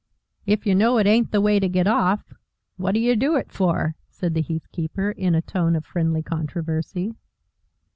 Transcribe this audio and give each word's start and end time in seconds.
"If 0.47 0.65
you 0.65 0.73
know 0.73 0.97
it 0.97 1.05
ain't 1.05 1.31
the 1.31 1.39
way 1.41 1.59
to 1.59 1.69
get 1.69 1.85
off 1.85 2.33
whaddyer 2.79 3.15
do 3.15 3.35
it 3.35 3.51
for?" 3.51 3.93
said 4.09 4.33
the 4.33 4.41
heath 4.41 4.65
keeper, 4.71 5.11
in 5.11 5.35
a 5.35 5.43
tone 5.43 5.75
of 5.75 5.85
friendly 5.85 6.23
controversy. 6.23 7.13